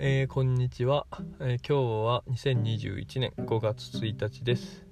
[0.00, 1.08] えー、こんにちは、
[1.40, 4.86] えー、今日は2021年5月1日です。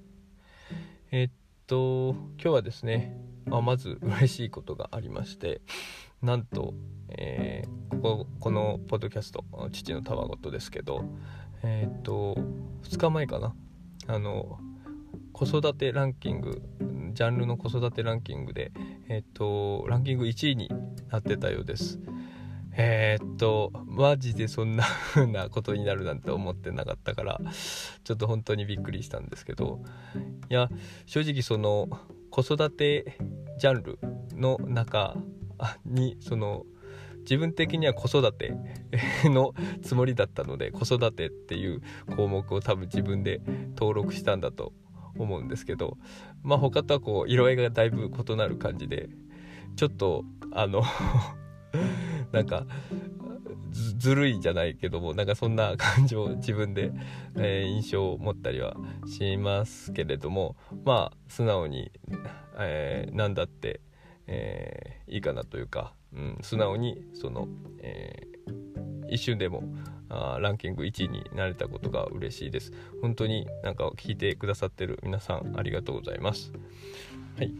[1.11, 1.31] えー、っ
[1.65, 3.15] と今日はですね、
[3.45, 5.61] まあ、まず嬉しいことがありまして
[6.21, 6.73] なんと、
[7.07, 11.05] えこここのポッドキャスト「父のたわごと」ですけど
[11.63, 12.35] えっと
[12.83, 13.55] 2日前かな。
[14.07, 14.59] あの
[15.31, 16.61] 子育てランキング
[17.13, 18.73] ジャンルの子育てランキングで
[19.07, 20.69] えっとランキング1位に
[21.09, 21.97] なってたようです。
[22.79, 27.41] えー、っとマジでそんな風なことになるなんて思ってなかったから
[28.03, 29.81] ちょっと本当にびっくりしたんですけど
[30.49, 30.69] いや
[31.07, 31.89] 正直その
[32.29, 33.17] 子育て
[33.57, 33.99] ジャンル
[34.35, 35.15] の中
[35.85, 36.65] にその
[37.21, 38.53] 自分的には子育て
[39.25, 41.81] の つもりだったので子育てっていう
[42.15, 43.41] 項目を多分自分で
[43.75, 44.71] 登録したんだと
[45.17, 45.97] 思うんですけど
[46.43, 49.09] まあ他とはこう色合いがだいぶ異なる感じで
[49.75, 50.83] ちょっとあの
[52.31, 52.65] なんか
[53.71, 56.91] ずるいじゃないけどもなんかそんな感情 自分で、
[57.35, 61.91] えー、印象を持ったりはしますけれどもまあ素直に、
[62.57, 63.81] えー、何だって、
[64.27, 67.47] えー、いいかなというか、うん、素直にその、
[67.79, 69.63] えー、一瞬でも
[70.09, 72.71] あランキング1位になれたことが嬉しいです。
[73.01, 76.53] 本当になんか聞いてくださってる皆さんありがとうございます。
[77.37, 77.53] はい。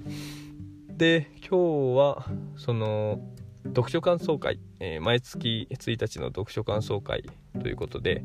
[0.90, 3.20] で今日はその
[3.68, 7.24] 読書感想会、えー、毎月1日の読書感想会
[7.62, 8.24] ということで、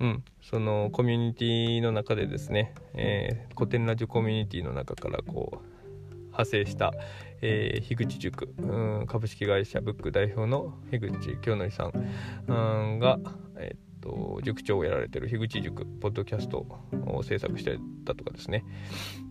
[0.00, 6.92] うん、そのコミュニティの中でですね、えー、古典ラジオコミュニティの中からこう派生した、
[7.40, 11.92] えー、樋口塾、うん、株式会社ブック代表の樋口京則さん、
[12.48, 12.52] う
[12.96, 13.18] ん、が、
[13.56, 16.66] えーと塾長をやられてる樋口塾ポッドキャスト
[17.06, 18.64] を制作してたとかですね、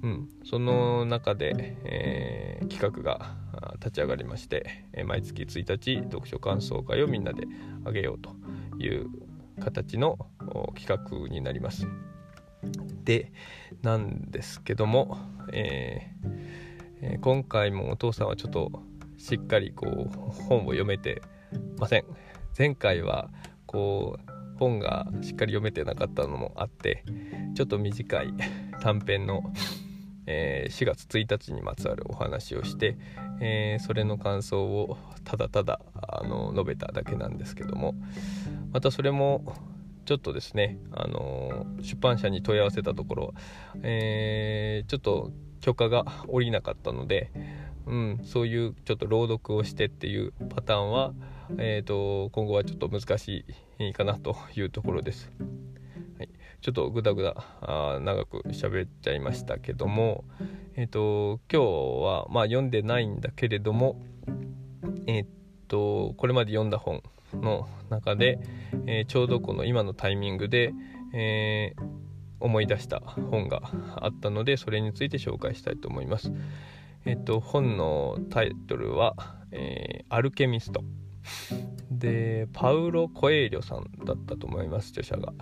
[0.02, 3.36] うん、その中で、えー、企画が
[3.80, 7.46] 立ち上がりまして、え毎月1日読書感想会をみんなで
[7.84, 8.32] あげようと
[8.82, 9.08] いう
[9.60, 10.18] 形の
[10.76, 11.88] 企画になります。
[13.04, 13.32] で
[13.82, 15.18] なんですけども、
[15.52, 18.72] えー、今回もお父さんはちょっと
[19.18, 20.10] しっかりこう
[20.48, 21.22] 本を読めて
[21.78, 22.06] ません。
[22.58, 23.30] 前回は
[23.66, 24.31] こう
[24.62, 27.04] 本がしっかり読めてなかったのもあって
[27.56, 28.32] ちょっと短い
[28.80, 29.42] 短編の、
[30.28, 32.96] えー、4月1日にまつわるお話をして、
[33.40, 37.96] えー、それの感想をただただあの述べただけなんですけども
[38.72, 39.56] またそれも
[40.06, 43.34] ちょっとですね、あの出版社に問い合わせたところ、
[43.84, 47.32] えー、ちょっと許可が下りなかったので、
[47.86, 51.14] うん、そういうちょっと朗読をしてっていうパターンは、
[51.58, 53.46] えーと、今後はちょっと難し
[53.80, 55.32] いかなというところです。
[56.18, 56.30] はい、
[56.62, 60.24] ちょっとぐだぐだあ長く喋っちゃいましたけども、
[60.76, 61.66] えーと、今日
[62.04, 64.02] は、まあ、読んでないんだけれども、
[65.08, 65.26] えー
[65.68, 67.02] と、これまで読んだ本
[67.34, 68.40] の中で、
[68.86, 70.74] えー、ちょうどこの今のタイミングで、
[71.14, 71.84] えー、
[72.40, 76.32] 思い出した本があったのでそれについて紹介したいと思います。
[77.06, 79.16] えっ、と本のタイトルは、
[79.52, 80.84] えー、アルケミスト」
[81.92, 85.34] でパウロ・コエーリョさんだったと思います著者が。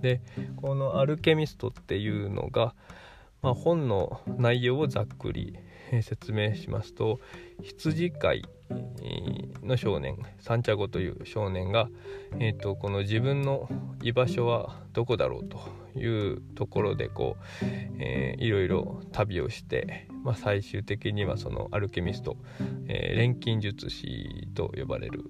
[0.00, 0.20] で
[0.56, 2.74] この「アルケミスト」っていうのが、
[3.42, 5.56] まあ、本の内容をざっくり
[6.02, 7.20] 説明しますと
[7.62, 8.42] 羊飼い
[9.62, 11.88] の少年サンチャゴという少年が、
[12.38, 13.68] えーと、この自分の
[14.02, 15.58] 居場所はどこだろうと
[15.98, 17.64] いうところでこう、
[17.98, 22.36] えー、いろいろ旅をして、まあ、最終的にはそのアルケミスト、
[22.86, 25.24] えー、錬金術師と呼ばれる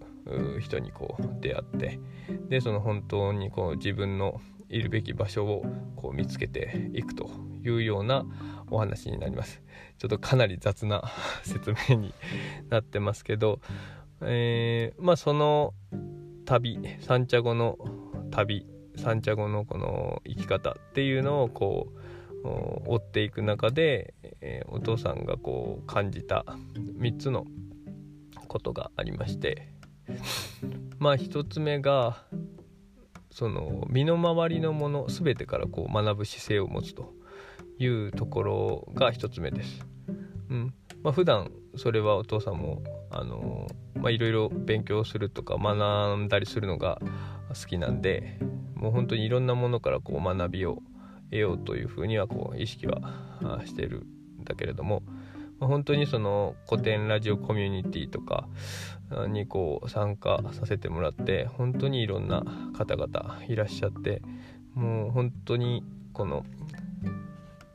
[0.59, 2.01] 人にこう出会って
[2.49, 5.65] でその本当にこう自分のいるべき場所を
[5.95, 7.31] こう見つけていくと
[7.65, 8.27] いうような
[8.73, 9.63] お話になります。
[9.99, 11.05] ちょっとかなり雑な
[11.45, 12.13] 説明に
[12.69, 13.61] なってますけど、
[14.23, 15.75] えー、まあその
[16.45, 17.79] 旅三茶後の
[18.33, 18.67] 旅
[18.97, 21.99] 三茶後のこの生き方っていうのをこう
[22.45, 26.45] 追っていく中で、えー、お父さんがこう感じた
[26.99, 27.47] 3つの
[28.47, 29.73] ことがありまして
[30.99, 32.25] まあ1つ目が
[33.31, 37.13] その身の回りのもの全てからこう学ぶ姿勢を持つと
[37.79, 39.87] いうところが1つ目です。
[40.51, 47.01] うんまあ、普段それはお父さんもあのまあいろいろ勉強するとか学んだりするのが
[47.51, 48.39] 好きなんで
[48.75, 50.83] もう本当にいろんなものからこう学びを
[51.31, 53.01] 得ようというふうにはこう意識は
[53.65, 54.07] してる
[54.45, 55.03] だけれども、
[55.61, 58.49] 本当にその古典ラジオコミュニティとか
[59.29, 62.45] にこう参加させてもらって本当にいろんな
[62.77, 64.23] 方々いらっしゃって
[64.75, 65.83] もう本当に
[66.13, 66.45] この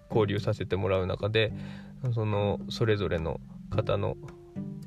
[0.10, 1.54] 交流させてもらう中で
[2.14, 3.40] そのそれぞれの
[3.70, 4.16] 方の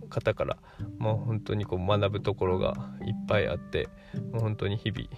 [0.08, 0.56] 方から
[0.98, 2.74] もう本当にこう学ぶところが
[3.04, 3.88] いっぱいあって
[4.32, 5.08] もう本当に日々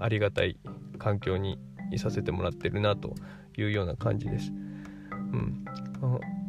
[0.00, 0.56] ありがたい
[0.98, 1.58] 環境に
[1.92, 3.14] いさせてもらってるなと
[3.56, 4.52] いうような感じです。
[5.32, 5.64] うん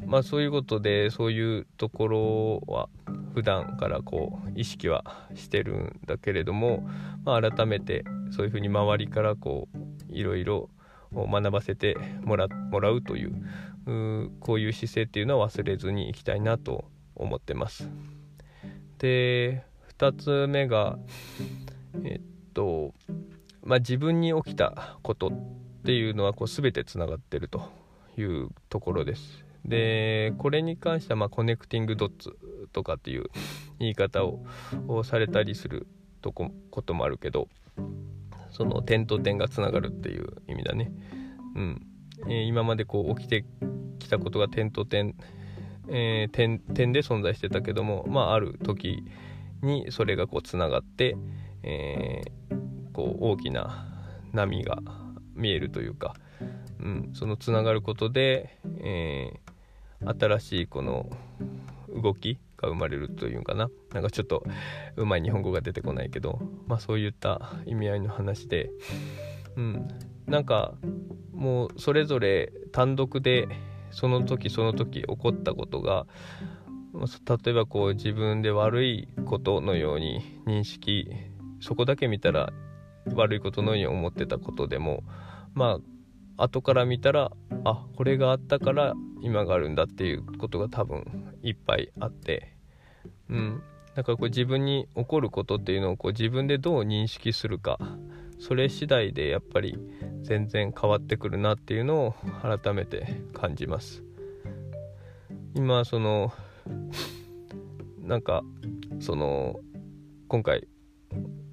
[0.06, 2.90] まあそういうことでそういうところは
[3.36, 6.88] 普段からこう意識はしてるんだけれども、
[7.24, 9.78] まあ、改めてそういうふうに周りからこう
[10.12, 10.70] いろいろ
[11.14, 16.86] 学ばせてもらもらうというこういう姿勢っていうのは忘れずにいきたいなと
[17.16, 17.90] 思ってます。
[18.98, 19.64] で
[19.98, 20.98] 2つ目が
[22.04, 22.22] えっ
[22.54, 22.94] と
[23.64, 25.32] まあ自分に起きたことっ
[25.86, 27.79] ていうのはこう全てつながってると
[28.22, 29.46] いうところです。
[29.66, 32.38] でこれに関してはまあコネクティングドッツ
[32.72, 33.26] とかっていう
[33.78, 35.86] 言い方をされたりする
[36.22, 37.50] とここともあるけど
[38.52, 40.92] その点と点がつながるっていう意味だね。
[41.56, 41.86] うん
[42.28, 43.46] えー、今までこう起きて
[44.00, 45.16] きたことが点と点、
[45.88, 49.04] えー、点点で存在してたけども、まあ、ある時
[49.62, 51.16] にそれがこうつながって、
[51.64, 53.88] えー、こう大きな
[54.34, 54.80] 波が
[55.36, 56.16] 見えるというか、
[56.80, 59.34] うん、そのつながることで、え
[60.06, 61.10] 新しいこの
[62.02, 63.70] 動きが生まれるというかな。
[63.94, 64.44] なんかちょっと
[64.96, 68.70] うまい日本語が出てこないけどまあそういった意味合いの話で。
[69.56, 69.88] うん
[70.30, 70.76] なんか
[71.34, 73.48] もうそれぞれ単独で
[73.90, 76.06] その時その時起こったことが
[76.94, 81.10] 例えばこう自分で悪いことのように認識
[81.62, 82.54] そこだけ見たら
[83.16, 85.04] 悪いことのように思ってたことでも
[85.56, 85.80] まあ
[86.42, 87.32] 後から見たら
[87.66, 92.54] あこれがあったから今があるんだっていうことが多分いっぱいあって
[93.30, 93.62] うん。
[93.96, 97.78] だからこう自分に起こることっていうのをこう自分でどう認識するか
[98.40, 99.78] それ次第でやっぱり
[100.22, 104.04] 全然変わってくるなっていうのを改めて感じます。
[105.56, 106.32] 今その
[108.02, 108.44] なんか
[109.00, 109.60] その
[110.30, 110.68] 今回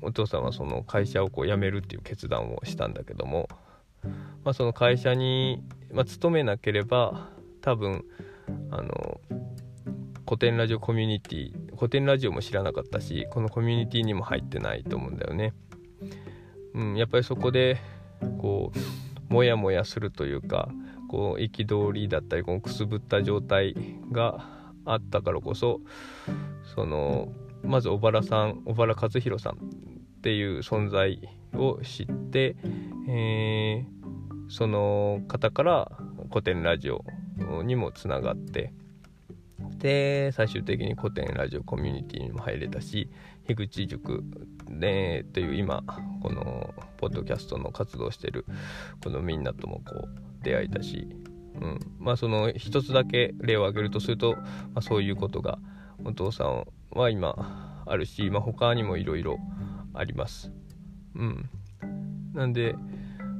[0.03, 3.49] お父さんはその会社をこう辞めるっていう決断をしたんだけども、
[4.45, 5.63] まあ、その会社に、
[5.93, 7.29] まあ、勤めなければ
[7.61, 8.05] 多分
[8.71, 9.21] あの
[10.25, 15.53] 古典ラジオコミュニティ古典ラジオも知らなかったしこのコミュニティにも入ってないと思うんだよね。
[16.75, 17.79] うん、やっぱりそこで
[18.39, 20.69] こうモヤモヤするというか
[21.09, 23.75] こう憤りだったりこのくすぶった状態
[24.13, 24.49] が
[24.85, 25.81] あったからこそ
[26.75, 27.33] その
[27.63, 29.57] まず小原さん小原和弘さんっ
[30.23, 31.21] ていう存在
[31.55, 32.57] を知って、
[33.09, 33.96] えー、
[34.49, 35.93] その方から
[36.31, 37.05] 古典ラジオ
[37.63, 38.73] にもつながって
[39.79, 43.11] で最終的に古典ラジオコミュニティにも入れたし
[43.47, 44.25] 樋口塾
[44.69, 45.83] でという今
[46.23, 48.45] このポッドキャストの活動してる
[49.03, 51.09] このみんなともこう出会えたし、
[51.61, 54.45] うん、まあその一つだけ例を挙げるとすると、ま
[54.77, 55.59] あ、そういうことが
[56.05, 59.39] お父さんは今あるし、まあ、他にもいろいろ
[59.95, 60.53] あります。
[61.15, 61.49] うん、
[62.35, 62.75] なんで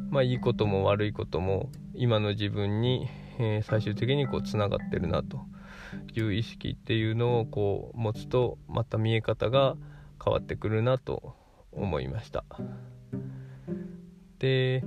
[0.09, 3.09] まあいいことも悪いことも今の自分に
[3.39, 5.45] え、最終的にこうつながってるなと
[6.15, 9.77] いう意識っていうのをこう持つとまた見え方が
[10.23, 11.35] 変わってくるなと
[11.73, 12.45] 思いました。
[14.39, 14.85] で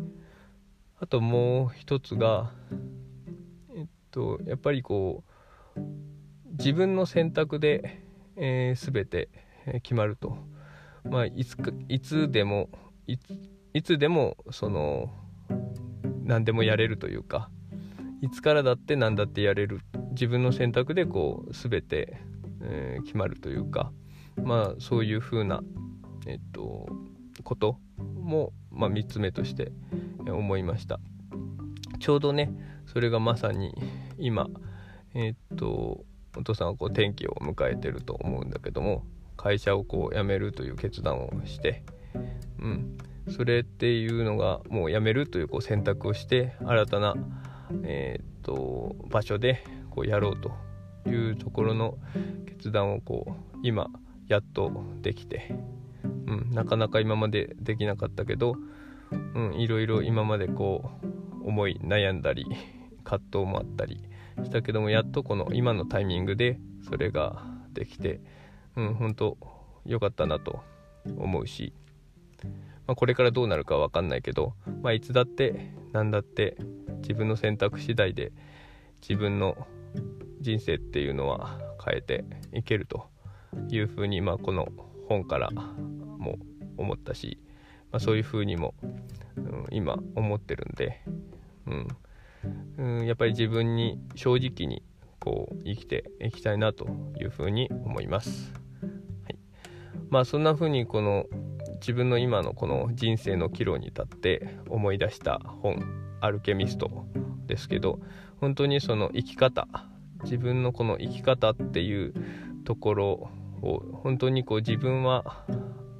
[1.00, 2.51] あともう一つが
[3.75, 5.24] えっとやっぱりこ
[5.75, 5.80] う
[6.57, 8.04] 自分の選択で、
[8.36, 9.29] えー、全て
[9.84, 10.38] 決まると。
[11.05, 12.70] まあいつかいつでも
[13.08, 13.39] いつ
[13.73, 15.11] いつでもその
[16.23, 17.49] 何でもやれるというか
[18.21, 19.81] いつからだって何だってやれる。
[20.11, 22.17] 自分の選択でこう全て、
[22.61, 23.93] えー、決まるというか
[24.43, 25.61] まあそういう風な
[26.27, 26.89] えっと
[27.43, 29.71] ことも、まあ、3つ目として
[30.27, 30.99] 思いました。
[31.99, 32.51] ちょうどね
[32.85, 33.73] それがまさに
[34.17, 34.47] 今
[35.13, 36.03] えっと
[36.38, 39.05] お父さんはこう転機を迎えてると思うんだけども
[39.38, 41.83] 会社をこう辞めるという決断をして
[42.59, 42.97] うん。
[43.29, 47.15] それっていうのがもう辞めるというこう選択をして新たな
[47.83, 50.51] えー、と場所でこうやろうと
[51.09, 51.98] いうところの
[52.45, 53.88] 決断をこう今
[54.27, 54.71] やっと
[55.01, 55.53] できて、
[56.03, 58.55] うん、なかなか今までできなかったけど、
[59.12, 60.91] うん、いろいろ今までこ
[61.43, 62.45] う思い悩んだり
[63.03, 64.03] 葛藤もあったり
[64.43, 67.43] したけどもやっとこの今のタイミングでそれが
[67.74, 68.21] できて、
[68.75, 69.38] うん、本当
[69.86, 70.62] 良かったなと
[71.17, 71.74] 思うし、
[72.89, 76.58] まあ、これからどうなるかは分かんないけど、まあ、いつだって何だって
[77.03, 78.31] 自分の選択次第で
[79.00, 79.55] 自分の
[80.41, 83.08] 人生っていうのは変えていけると
[83.69, 84.69] いうふうに、まあ、この
[85.08, 86.39] 本からも
[86.77, 87.38] 思ったし、
[87.91, 91.00] まあ、そういうふうにも、うん、今思ってるんで、
[91.67, 91.88] うん、
[93.00, 94.81] うん、やっぱり自分に正直に
[95.19, 96.88] こう生きていきたいなと
[97.22, 98.51] いうふうに思います。
[98.81, 99.38] はい、
[100.10, 101.27] まあそんな風にこの
[101.79, 105.83] 自分の今のこの人生の岐路に立って思い出した本
[106.21, 107.05] 「アルケミスト」
[107.48, 108.00] ですけど
[108.38, 109.67] 本当にその生き方
[110.24, 112.13] 自分のこの生き方っていう
[112.65, 113.29] ところ
[113.62, 115.45] を本当にこう自分は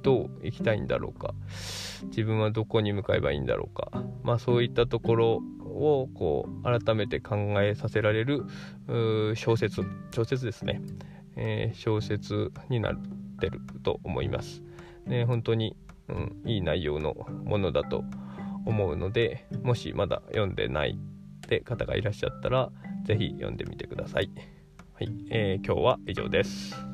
[0.02, 1.34] どう生きたいんだろうか
[2.04, 3.90] 自分はどこに向かえばいいんだろうか
[4.22, 8.44] まあそういったところをこう改めて考えさせられる
[9.34, 10.80] 小説小説ですね、
[11.36, 12.96] えー、小説になっ
[13.40, 14.62] てると思います。
[15.06, 15.76] ね、本当に、
[16.08, 17.14] うん、いい内容の
[17.44, 18.04] ものだと
[18.66, 22.70] 思うのでもしまだ読んでないって方がいらっしゃったら
[23.04, 24.30] 是非読んでみてください。
[24.94, 26.89] はい、えー、今日は以上です。